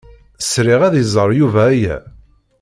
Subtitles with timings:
[0.41, 1.97] Sriɣ ad iẓer Yuba aya.